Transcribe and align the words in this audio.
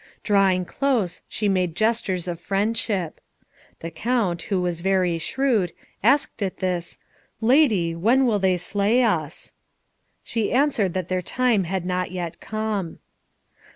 Drawing 0.23 0.65
close 0.65 1.21
she 1.29 1.47
made 1.47 1.75
gestures 1.75 2.27
of 2.27 2.39
friendship. 2.39 3.21
The 3.81 3.91
Count, 3.91 4.41
who 4.49 4.59
was 4.59 4.81
very 4.81 5.19
shrewd, 5.19 5.73
asked 6.01 6.41
at 6.41 6.57
this, 6.57 6.97
"Lady, 7.39 7.93
when 7.93 8.25
will 8.25 8.39
they 8.39 8.57
slay 8.57 9.03
us?" 9.03 9.53
She 10.23 10.51
answered 10.51 10.95
that 10.95 11.07
their 11.07 11.21
time 11.21 11.65
had 11.65 11.85
not 11.85 12.09
yet 12.09 12.39
come. 12.39 12.97